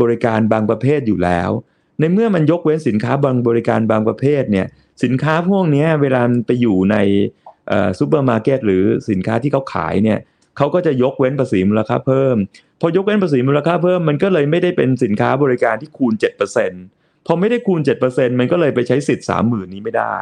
[0.00, 1.50] บริการบางประเภทอยู่แล้ว
[2.02, 4.66] ในเมื่อมันยกเว้นสินค้าบางบริการบางประเภทเนี่ย
[5.04, 6.96] สินค้าพวกนี้เวลาไปอยู่ใน
[7.98, 10.18] ซูเปอร์มาร์เก็ตหรือสินค้าที่เขาขายเนี่ย
[10.56, 12.36] เขาก็จะยกเว้นภาษีมูลค่าเพิ่ม
[12.80, 16.14] พอยกเว้นภาษีมูลค่าเพิ่มมันก็เลยไม่ได้เป็นสินค้าบริการที่คูณ
[16.70, 20.16] 7%พอไม่ได้คูณ 7%มันก็เลยไปใช้สิทธิ์ 30,000 นี้ไม่ได้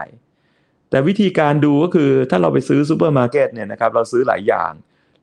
[0.91, 4.73] แต่วิธีการดูก็คือถ้าเราไปซื้อซูเปอร์มาร์เก็ตเนี่ยนะครับเราซื้อหลายอย่าง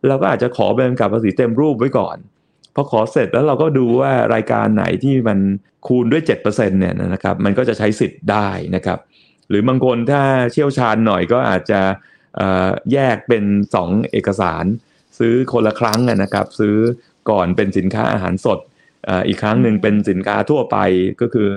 [0.08, 2.18] เราก็อาจจะขอใบกำกับภาษีเต็มรูปไว้ก่อน
[2.80, 5.40] พอขอเสร็จแล้วเราก็ดูว่ารายการไหนที่มัน
[5.88, 9.00] คูณด้วย7%เนี่ยนะครับ มันก็จะใช้สิทธิ์ได้นะครับ
[9.50, 11.82] หรือบางคนถ้าเชี่ยวชาญหน่อยก็อาจจะ
[12.94, 13.44] แยกเป็น
[13.80, 14.66] 2 เอกสาร
[15.20, 16.76] ซื้อคนละครั้งนะครับ ซื้อ
[17.30, 18.60] ก่อนเป็นสินค้าอาหารสด
[19.28, 20.78] อีกครั้งหนึ่งเป็นสินค้าทั่วไป
[21.22, 21.50] ก็คือ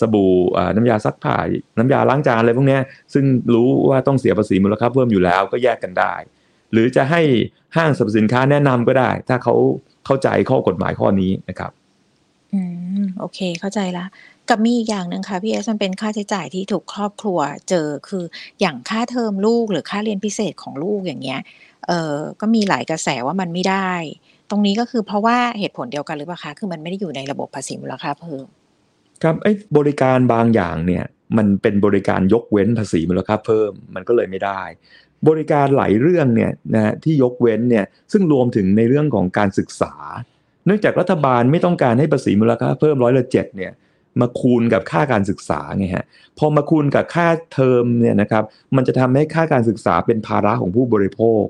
[0.00, 0.32] สบู่
[0.76, 1.38] น้ำยาซักผ้า
[1.78, 2.78] น้ำยาล้างจานอะไรพวกนี้
[3.14, 3.24] ซึ่ง
[3.54, 6.14] รู้ว่าต้องเสียภาษีมูลค่าเพิ่มอยู่แล้วก็แยกกันได้
[6.72, 7.22] หรือจะให้
[7.76, 9.54] ห้างสรรพสินค้าแนะนำก็ได้ ถ้าเขา
[10.06, 11.72] เข้าใจข้อกฎหมายข้อนี้นะครับ
[12.52, 12.60] อื
[13.02, 14.04] มโอเค เข้าใจละ
[14.48, 17.38] กับมีอีกอย่างหนึ่งค่ะพี่เอสมันเป็นค่าใช้จ่ายที่ถูกครอบครัว
[17.68, 18.24] เจอคือ
[18.60, 21.40] อย่างค่าเทอมลูกหรือค่าเรียนพิเศษของลูกอย่างเงี้ย
[21.86, 23.92] เออก็มีหลายกระแสว่ามันไม่ได้
[24.50, 28.46] ตรงนี้ก็คือเพราะว่าเหตุผลเดียวกันหรือเปล่าคะคือมันไม่ได้อยู่ในระบบภาษีมูลค่าเพิ่ม
[29.22, 31.04] ครับไอ้บริการบางอย่างเนี่ย
[31.38, 34.62] มันเป็นบริการยกเว้นภาษีมูลค่าเพิ่ม มันก็เลยไม่ได้
[35.28, 39.94] บริการหลายเรื่องเนี่ยนะที่ยกเว้นเนี่ยซึ่งรวมถึงในเรื่องของการศึกษา
[40.66, 43.72] เนื่องจากรัฐบาลไม่ต้องการให้ภาษีมูลค่าเพิ่มร้อยละเจ็ดเนี่ย
[44.20, 46.06] มาคูณกับค่าการศึกษาไงฮะ
[46.38, 48.44] พอมาคูณกับค่าเทอมเนี่ยนะครับ
[48.76, 51.44] มันจะทำให้ค่าการศึกษาเป็นภาระของผู้บริโภค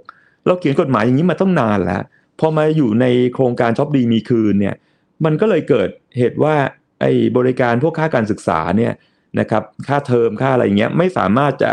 [0.47, 2.03] เราเขียนกฎหมายอย่างนี้มาต้องนานแล้ว
[2.41, 4.77] พอมาอยู่ในโครงการช็อปดีมีคืนเนี่ย
[5.25, 6.55] มันก็เลยเกิดเหตุว่า
[7.01, 8.93] ไอ้บริการพวกค่าการศึกษาเนี่ย
[9.41, 11.73] นะครับค่าเทอมค่าอะไรเงี้ยไม่สามารถจะ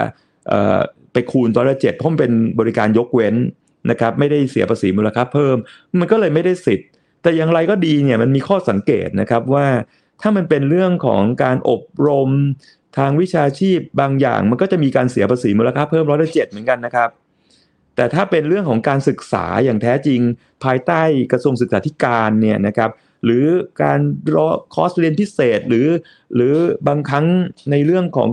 [1.13, 3.35] ไปคูณตัวละเจ็ดเพราะมันเป็นบริการยกเว้น
[3.89, 5.57] นะครับ ไม่ได้เสียภาษีมูลค่าเพิ่ม
[5.99, 6.87] มันก็เลยไม่ได้สิทธิ์
[7.21, 9.67] แต่อย่างไรก็ดีเนี่ยมันมีข้อสังเกตนะครับว่า
[10.21, 12.29] ถ้ามันเป็นเรื่องของการอบรม
[12.97, 17.09] ทางวิชาชีพบางอย่าง มันก็จะมีการเสียภาษีมูลค่าเพิ่มร้อยละเจ็ดเหมือนกันนะครับ
[17.95, 20.21] แต่ถ้าเป็นเรื่องของการศึกษาอย่างแท้จริง
[20.63, 22.89] ภายใต้กระทรวงศึกษาธิการเนี่ยนะครับ
[23.25, 23.45] หรือ
[23.83, 23.99] การ
[24.35, 25.87] รอคอร์สเรียนพิเศษหรือ
[26.35, 26.53] หรือ
[26.87, 27.25] บางครั้ง
[27.71, 28.29] ในเรื่องของ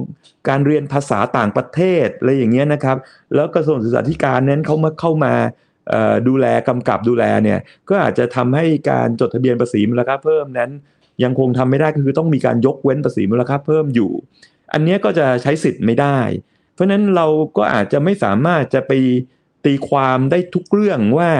[0.48, 2.96] การเรียนภาษาต่างประเทศอะไรอย่างเงี้ยนะครับ
[3.34, 5.34] แล้วกระทรวงศึกษาธิการนั้นเขามาเข้ามา
[6.28, 10.70] ดูแลกำกับดูแลเนี่ยก็อาจจะทำให้การจดทะเบียนภาษีมูลค่าเพิ่มนั้น
[11.22, 14.10] ยังคงทำไม่ได้ก็คือต้องมีการยกเว้นภาษีมูลค่าเพิ่มอยู่
[14.72, 16.18] อันนี้ก็จะใช้สิทธิ์ไม่ได้
[16.74, 17.26] เพราะฉะนั้นเรา
[17.56, 18.92] ก็อาจจะไม่สามารถจะไป
[19.64, 21.30] ตีความได้ทุกเรื่องว่า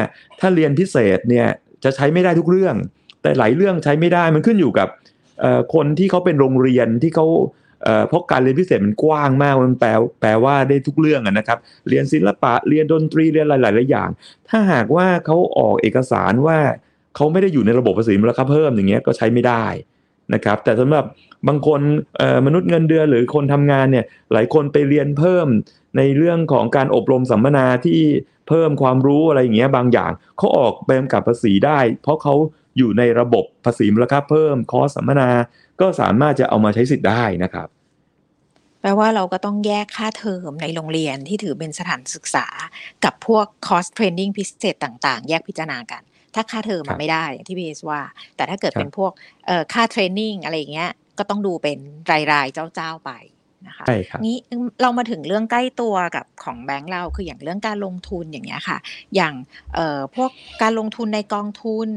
[0.41, 1.49] ถ้าเรียนพิเศษเนี่ย
[1.85, 2.77] จะใช้ไม่ได้ทุกเรื่อง
[3.23, 4.89] แต่หลายเรื่องใช้ไม่ได้มันขึ้นอยู่กับ
[5.75, 7.27] คนที่เขาเป็นโรงเรียนที่เขา
[8.09, 14.09] เพราะการเรียนพิเศษมันกว้างมากมันแปลแปลว่าได้ทุกเรื่องนะครับ เรียนศิลปะเรียนดนตรีเรียนหลายหลายอย่าง
[14.49, 16.59] ถ้าหากว่าเขาออกเอกสารว่า
[17.17, 19.65] เขาไม่ได้อยู่ในระบบภาษีมูลค่าเพิ่มอย่างเงี้ยก็ใช้ไม่ได้
[20.35, 21.05] นะครับ แต่สำหรับ
[21.49, 21.81] บางคน
[22.47, 25.47] มนุษย์เงินเดือนหรือคนทำงานเนี่ยหลายคนไปเรียนเพิ่ม
[25.97, 28.01] ในเรื่องของการอบรมสัมมนาที่
[28.49, 32.35] เพิ่มความรู้อะไรอย่างเงี้ยบางอย่างเขาออกใบกำกับภาษีได้ เพราะเขา
[32.81, 35.31] อยู่ในระบบภาษีมูลค่าเพิ่มคอร์สสัมมนา
[35.81, 37.69] ก็สามารถจะเอามาใช้สิทธิ์ได้นะครับ
[38.81, 42.47] แปลว่าเราก็ต้องแยกค่าเทอมในโรงเรียนที่ถือเป็นสถานศึกษา
[43.05, 46.03] กับพวกคอร์ส training พิเศษต่างๆ แยกพิจารณากัน
[46.35, 48.01] ถ้าค่าเทอมครัมันบไม่ได้อย่างที่พี่เอสว่า
[48.37, 49.13] แต่ถ้าเกิดครับเป็นพวก
[49.47, 51.79] เอ่อค่าเทรนนิ่งอะไรอย่างเงี้ยก็ต้องดูเป็น
[52.33, 53.11] รายๆเจ้าๆไป
[53.69, 54.39] นะคะใช่ครับงี้
[54.83, 58.79] เรามาถึงเรื่องใกล้ตัวกับของแบงก์เราคืออย่างเรื่องการลงทุนอย่างเงี้ยค่ะ
[59.15, 59.35] อย่าง
[59.75, 60.31] เอ่อพวก
[60.63, 61.89] การลงทุนในกองทุน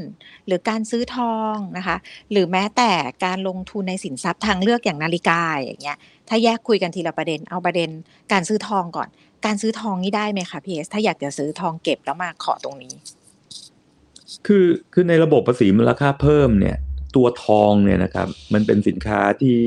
[0.45, 1.97] หรือการซื้อทองนะคะ
[2.31, 2.91] หรือแม้แต่
[3.25, 5.97] การลงทุนในสินทรัพย์ทางเลือกอย่างนาฬิกาอย่างเงี้ย
[6.29, 7.89] ถ้าแยกคุยกันทีละประเด็นเอาประเด็น
[8.31, 9.09] การซื้อทองก่อน
[9.45, 12.93] การซื้อทองนี่ได้ไหมคะพีเอสถ้าอยากจะซื้อทองเก็บแล้วมาขอตรงนี้
[14.47, 16.77] คือคือในระบบภาษีมูลค่าเพิ่มเนี่ย
[17.15, 19.57] ตัวทองเนี่ยนะครับ มันเป็นสินค้าที่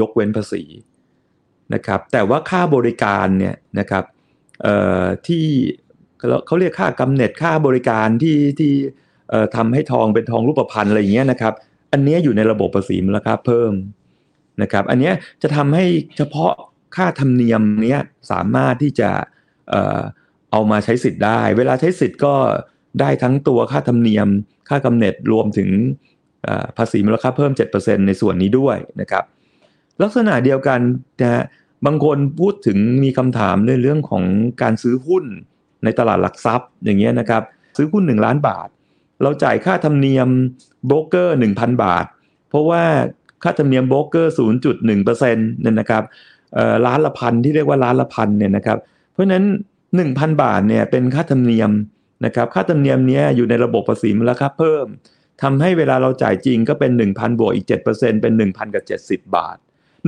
[0.00, 0.62] ยกเว้นภาษี
[1.74, 4.04] นะครับแต่ว่าค่าบริการเนี่ยนะครับ
[5.26, 5.46] ที่
[6.46, 8.72] เขาเรียกค่ากำเนิดค่าบริการที่ที่
[9.56, 11.54] ทำให้ทองเป็นทองรูปพรรณอะไรอย่างเงี้ยนะครับ
[11.92, 13.72] อันเนี้ยอยู่ในระบบภาษีมูลค่าเพิ่ม
[14.62, 15.84] นะครับ อันเนี้ยจะทำให้
[16.16, 16.52] เฉพาะ
[16.96, 18.00] ค่าธรรมเนียมเนี้ย
[18.30, 19.10] สามารถที่จะ
[20.50, 22.34] เอามาใช้สิทธิ์ได้ เวลาใช้สิทธิ์ก็
[23.00, 24.28] ได้ทั้งตัวค่าธรรมเนียม
[24.68, 25.70] ค่ากำเนิดรวมถึง
[26.76, 29.24] ภาษีมูลค่าเพิ่ม 7%ในส่วนนี้ด้วยนะครับ
[30.02, 30.80] ลักษณะเดียวกัน
[31.20, 31.44] นะฮะ
[31.86, 34.24] บางคนพูดถึงมีคำถามในเรื่องของ
[34.62, 35.24] การซื้อหุ้น
[35.84, 37.42] ในตลาดหลักทรัพย์อย่างเงี้ยนะครับ
[37.76, 38.68] ซื้อหุ้น 1 ล้านบาท
[39.22, 40.28] เราจ่ายค่าธรรมเนียม
[40.86, 42.06] โบรกเกอร์1,000 บาท
[42.48, 42.82] เพราะว่า
[43.42, 44.32] ค่าธรรมเนียมโบรกเกอร์
[44.76, 46.02] 0.1%เนี่ยนะครับ
[46.86, 48.78] ล้านละพันที่เรียกว่าล้านละพันเนี่ยนะครับ
[49.12, 49.44] เพราะฉะนั้น
[49.92, 51.70] 1,000 บาทเนี่ยเป็นค่าธรรมเนียม
[52.24, 54.86] นะครับค่าธรรมเนียมนี้อยู่ในระบบภาษีมูลค่าเพิ่ม
[55.42, 58.84] ทำให้เวลาเราจ่ายจริงก็เป็น 1,000 บวกอีก 7%เป็น 1,000 กับ
[59.26, 59.56] 70 บาท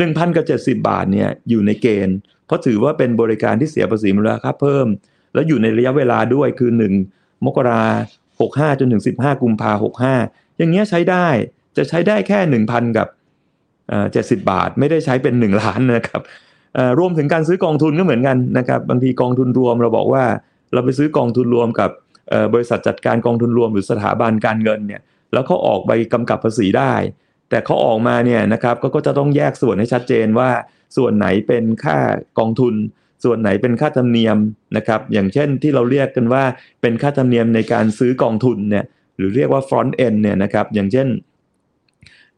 [0.06, 4.87] 1,000กับ70บาทเนี่ยอยู่ในเกณฑ์ เพราะถือว่าเป็นบริการที่เสียภาษีมูลค่าเพิ่ม
[5.34, 6.70] แล้วอยู่ในระยะเวลาด้วยคือ
[7.08, 7.84] 1มกรา
[8.40, 10.14] หกห้าจนถึง15กุมภาหกห้า
[10.58, 11.26] อย่างเงี้ยใช้ได้
[11.76, 13.08] จะใช้ได้แค่1,000กับ
[14.12, 16.22] เจ็ดสิบบาท ไม่ได้ใช้เป็น1ล้านนะครับ
[16.98, 20.24] รวมถึงการซื้อกองทุนก็เหมือนกันนะครับบางทีกองทุนรวมเราบอกว่า
[20.72, 21.90] เราไปซื้อกองทุนรวมกับ
[22.54, 25.00] บริษัทจัดการกองทุนรวมหรือสถาบันการเงินเนี่ย
[25.32, 26.92] แล้วเขาออกใบกำกับภาษีได้
[27.50, 30.50] แต่เขาออกมาเนี่ยนะครับก็ก็จะต้องแยกส่วนให้ชัดเจนว่า
[30.96, 31.98] ส่วนไหนเป็นค่า
[32.38, 32.74] กองทุน
[33.24, 34.37] ส่วนไหนเป็นค่าธรรมเนียม
[34.76, 36.44] นะครับอย่างเช่นที่เราเรียกกันว่า
[36.80, 38.84] เป็นค่าธรรมเนียมในการซื้อกองทุนเนี่ย
[39.16, 41.08] หรือเรียกว่า front end เนี่ยนะครับอย่างเช่น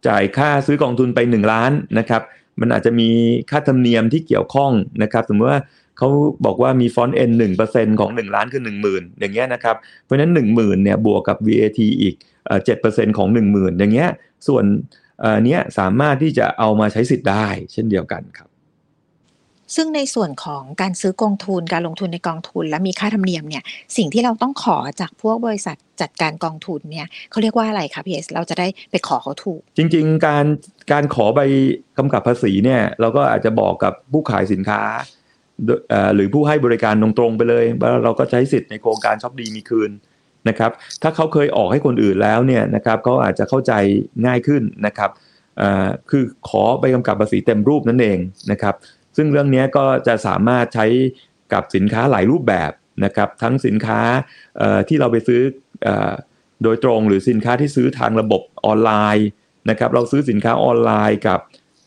[0.07, 2.23] จ่ายค่าซื้อกองทุนไป 1 ล้านนะครับ
[2.61, 3.09] มันอาจจะมี
[3.51, 5.61] ค่าธรรมเนียมที่เกี่ยวข้องนะครับสมมติว่า
[5.99, 6.09] เขา
[6.45, 12.15] บอกว่ามีฟอนต์ N หนึ่งเปอร์เซ็นของหนึ่งล้านคือหนึ่งหมื่นอย่างเงี้ยนะครับเพราะฉะนั้นหนึ่งหมื่นเนี่ยบวกกับ VAT อีก
[12.65, 14.11] เจ็ดเปอร์เซ็นของหนึ่งหมื่นอย่างเงี้ย
[14.49, 14.65] ส่วน
[15.45, 18.49] เนี้ยสามารถที่จะเอามาใช้สิทธิ์ได้ เช่นเดียวกันครับ
[19.77, 23.65] ซึ่งในส่วนของการซื้อกองทุนการลงทุนในกองทุนและมีค่าธรรมเนียมเนี่ย
[23.97, 30.47] สิ่งที่เราต้องขอจากพวกบริษัทจัดการกองทุนเนี่ยเขาเรียกว่าอะไรคะพี่เอสเราจะได้ไปขอเขาถูก จริง ๆ การ
[30.93, 31.41] การขอใบ
[31.99, 34.83] กำกับภาษีเนี่ยเราก็อาจจะบอกกับผู้ขายสินค้า
[36.15, 39.91] หรือผู้ให้บริการตรงๆไปเลยว่าเราก็ใช้สิทธิ์ในโครงการช็อปดีมีคืน
[40.49, 40.71] นะครับ
[41.03, 43.73] ถ้าเขาเคยออกให้คนอื่นแล้วเนี่ยนะครับเขาอาจจะเข้าใจ
[44.27, 45.11] ง่ายขึ้นนะครับ
[46.11, 48.19] คือขอใบกำกับภาษีเต็มรูปนั่นเอง
[48.51, 48.75] นะครับ
[49.17, 50.87] ซึ่งเรื่องนี้ก็จะสามารถใช้
[51.53, 52.73] กับสินค้าหลายรูปแบบ
[53.05, 54.01] นะครับทั้งสินค้า
[54.89, 55.41] ที่เราไปซื้อ
[56.63, 59.29] โดยตรงหรือสินค้าที่ซื้อทางระบบออนไลน์
[59.71, 61.41] นะครับเราซื้อสินค้าออนไลน์กับ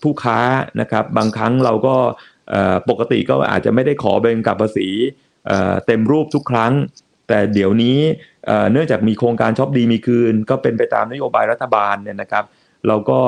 [0.04, 0.40] ผู้ค้า
[0.82, 1.96] นะครับบางครั้งเราก็
[2.90, 4.88] ปกติก็อาจจะไม่ได้ขอใบกำกับภาษี
[5.86, 6.74] เต็มรูปทุกครั้ง
[7.28, 7.98] แต่เดี๋ยวนี้
[8.72, 12.46] เนื่องจากมีโครงการช็อปดีมีคืน ก็เป็นไปตามนโยบายรัฐบาลเนี่ยนะครับ
[12.88, 13.20] เราก็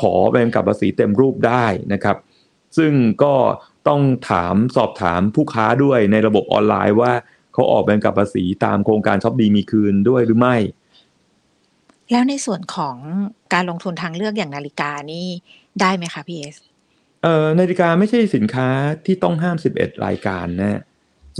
[0.00, 2.16] ขอใบกำกับภาษีเต็มรูปได้นะครับ
[2.76, 3.34] ซึ่งก็
[3.88, 7.12] ต้องถามสอบถามผู้ค้าด้วยในระบบออนไลน์ว่า
[7.52, 10.56] เขาออกใบกำกับภาษีตามโครงการช็อปดีมีคืนด้วยหรือไม่
[12.12, 12.96] แล้วในส่วนของ
[13.54, 15.26] การลงทุนทางเลือกอย่างนาฬิกานี่
[15.80, 16.56] ได้ไหมคะพี่เอส
[17.22, 18.68] เอ่อนาฬิกาไม่ใช่สินค้า
[19.06, 20.80] ที่ต้องห้าม 11 รายการนะ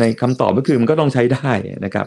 [0.00, 1.50] ในคำตอบก็คือมันก็ต้องใช้ได้
[1.84, 2.06] นะครับ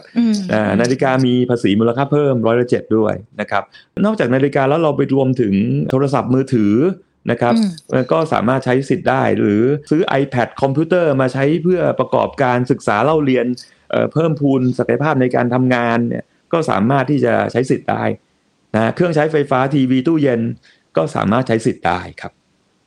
[0.80, 3.62] นาฬิกามีภาษีมูลค่าเพิ่มร้อยละเจ็ดด้วยนะครับ
[4.04, 5.54] นอกจากนาฬิกาแล้วเราไปรวมถึง
[5.90, 6.74] โทรศัพท์มือถือ
[7.30, 7.54] นะครับ
[8.12, 13.46] ก็สามารถใช้สิทธิ์ได้ หรือซื้อ iPad คอมพิวเตอร์มาใช้เพื่อประกอบการศึกษาเล่าเรียน
[14.12, 18.04] เพิ่มพูนศักยภาพในการทำงานเนี่ยก็สามารถที่จะใช้สิทธิ์ได้
[18.74, 20.40] นะเครื่องใช้ไฟฟ้าทีวีตู้เย็น
[20.96, 22.32] ก็สามารถใช้สิทธิ์ได้ครับ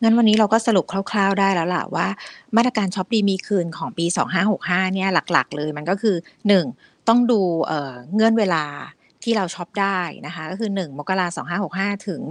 [0.02, 2.08] งั้นวันนี้เราก็สรุปคร่าว ๆ ได้แล้วล่ะว่า
[2.56, 4.06] มาตรการช็อปดีมีคืนของปี
[4.50, 6.16] 2565 เนี่ยหลัก ๆ เลยมันก็คือ
[6.62, 7.08] 1.
[7.08, 8.66] ต้องดูเงื่อนเวลา
[9.24, 12.22] ที่เราช็อปได้นะคะก็คือ 1 มกราคม2565ถึง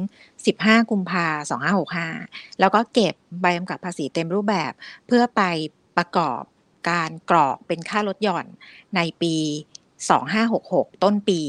[0.41, 1.27] 15 กุมภา
[1.93, 4.73] 2565แล้วก็เก็บใบกำกับภาษีเต็มรูปแบบ
[5.07, 5.43] เพื่อไป
[5.97, 6.43] ประกอบ
[6.91, 8.47] การกรอกเป็นค่าลดหย่อน
[8.97, 9.35] ในปี
[10.19, 11.41] 2566 ต้นปี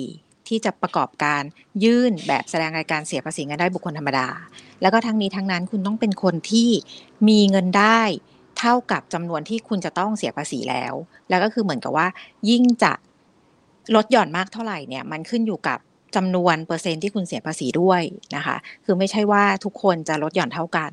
[0.52, 1.42] ที่จะประกอบการ
[1.84, 4.28] ยื่นแบบแสดงรายการเสียภาษีเงินได้บุคคลธรรมดา
[4.82, 6.70] แล้วก็ทั้งนี้ทั้งนั้นคุณต้องเป็นคนที่
[7.28, 8.02] มีเงินได้
[8.60, 10.94] เท่ากับจำนวนที่คุณจะต้องเสียภาษีแล้ว
[11.30, 12.08] แล้วก็คือเหมือนกับว่า
[12.50, 12.94] ยิ่งจะ
[13.96, 15.80] ลดหย่อนมากเท่าไหร่เนี่ยมันขึ้นอยู่กับ
[16.16, 18.02] จำนวนเปอร์เซ็นที่คุณเสียภาษีด้วย
[18.36, 20.92] นะคะ คือไม่ใช่ว่าทุกคนจะลดหย่อนเท่ากัน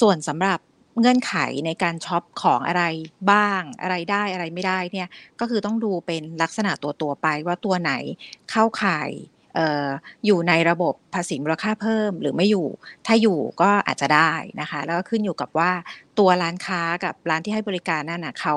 [0.00, 0.58] ส่วนสำหรับ
[1.00, 1.34] เงื่อนไข
[1.66, 2.84] ในการช็อปของอะไร
[3.32, 5.08] บ้างอะไรได้อะไรไม่ได้เนี่ย
[5.40, 7.92] ก็คือต้องดูเป็นลักษณะตัวตัวไปว่าตัวไหน
[8.50, 9.10] เข้าข่าย
[10.26, 12.68] อยู่ในระบบภาษีมูลค่าเพิ่มหรือไม่อยู่
[13.06, 15.70] ถ้าอยู่ก็อาจจะได้นะคะ แล้วก็ขึ้นอยู่กับว่า
[16.18, 18.54] ตัวร้านค้ากับร้านที่ให้บริการนั่นนะเขา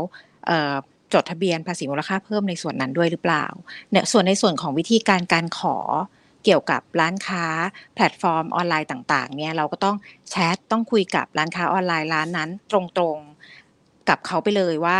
[1.13, 3.45] จดทะเบียนภาษีมูลค่าเพิ่มในส่วนนั้นด้วยหรือเปล่า
[3.91, 5.77] เนี่ยส่วนในส่วนของวิธีการการขอ
[6.43, 7.45] เกี่ยวกับร้านค้า
[7.95, 9.95] แพลตฟอร์มออนไลน์ต่างๆเนี่ยเราก็ต้อง
[10.29, 14.99] แชทต้องคุยกับร้านค้าออนไลน์ร้านนั้นตรงๆกับเขาไปเลยว่า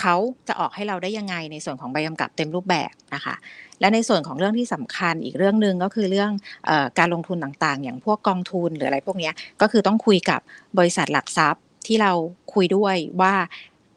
[0.00, 0.16] เขา
[0.48, 3.34] จะออกให้เราได้ยังไงในส่วนของใบกำกับเต็มรูปแบบนะคะ
[3.80, 6.30] และในส่วนของเรื่องที่สำคัญอีกเรื่องหนึ่งก็คือเรื่อง
[6.68, 10.40] อการลงทุนต่างๆ อย่างพวกกองทุนหรืออะไรพวกนี้ก็คือต้องคุยกับ
[10.78, 12.12] บริษัทหลักทรัพย์ที่เรา
[12.54, 13.34] คุยด้วยว่า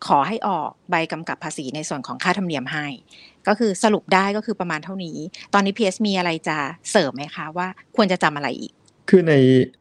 [0.08, 2.88] ขอให้ออกใบกำกับภาษีในส่วนของค่าธรรมเนียมให้
[3.48, 5.18] ก็คือสรุปได้ก็คือประมาณเท่านี้
[5.54, 6.58] ตอนนี้ PS มีอะไรจะ
[6.92, 8.74] เสริมไหมคะว่าควรจะจำอะไรอีก
[9.10, 9.36] คือใน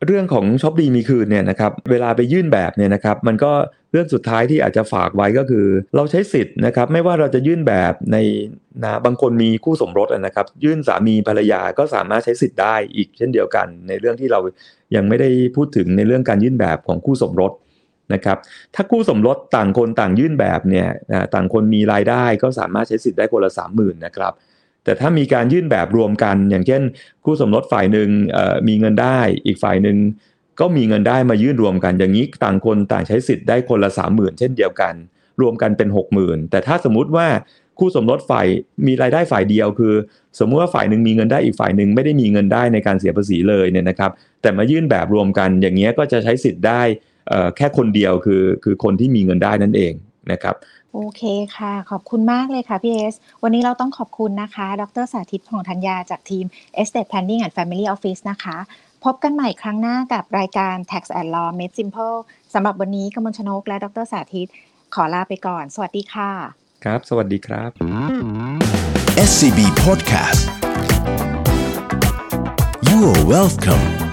[0.06, 3.52] เรื่องของช็อปดีมีคืนเนี่ยนะครับเวลาไปยื่นแบบเนี่ยนะครับมันก็
[3.92, 8.16] เรื่องสุดท้ายที่อาจจะฝากไว้ก็คือ เราใช้สิทธิ์นะครับไม่ว่าเราจะยื่นแบบใน
[8.82, 14.40] นะบางคนมีคู่สมรสนะครับ ยื่นสามีภรรยาก็สามารถใช้สิทธิ์ได้อีกเช่นเดียวกัน ในเรื่องที่เรา
[14.96, 17.52] ยังไม่ได้พูดถึงในเรื่องการยื่นแบบของคู่สมรส
[18.14, 18.38] นะครับ
[18.74, 20.88] ถ้าคู่สมรสต่างคนต่างยื่นแบบเนี่ย
[21.34, 24.32] ต่างคนมีรายได้ก็สามารถใช้สิทธิ์ได้คนละสามหมื่นนะครับ
[24.84, 26.82] แต่ถ้ามีการยื่นแบบรวมกัน อย่างเช่น
[27.24, 28.08] คู่สมรสฝ่ายหนึ่ง
[28.68, 29.96] มีเงินได้อีกฝ่ายหนึ่ง
[30.60, 34.94] ก็มีเงินได้มายื่นรวมกัน อย่างนี้ต่างคนต่างใช้สิทธิ์ได้คนละสามหมื่นเช่นเดียวกัน
[35.40, 37.26] รวมกันเป็นหกหมื่นแต่ถ้าสมมุติว่า
[37.78, 38.46] คู่สมรสฝ่าย
[38.86, 39.94] มีรายได้ฝ่ายเดียวคือ
[40.38, 44.10] สมมุติว่าฝ่ายหนึ่งมีเงินได้อีกฝ่ายหนึ่งไม่ได้มีเงินได้ในการเสียภาษีเลยเนี่ยนะครับ
[44.42, 46.82] แต่มายื่นแบบรวมกันอย่างเงี้ยก็จะใช้สิทธิ์ได้
[47.56, 49.92] แค่คนเดียวคือคือคนที่มีเงินได้นั่นเอง
[50.32, 50.54] นะครับ
[50.94, 51.22] โอเค
[51.56, 56.44] ค่ะ ขอบคุณมากเลยค่ะพี่เอส วันนี้เราต้องขอบคุณนะคะ ดรสาธิตผ่องธัญญาจากทีม
[56.80, 58.56] Estate Planning and Family Office นะคะ
[59.04, 62.18] พบกันใหม่ครั้งหน้ากับรายการ Tax and Law Made Simple
[62.54, 64.48] สำหรับวันนี้กมลชนกและดรสาธิต
[64.94, 66.30] ขอลาไปก่อน สวัสดีค่ะ
[66.84, 67.70] ครับ สวัสดีครับ
[69.28, 70.42] SCB Podcast
[72.88, 74.09] You are welcome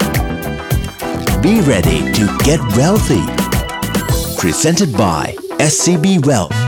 [1.41, 3.21] Be ready to get wealthy.
[4.38, 6.66] Presented by SCB Wealth.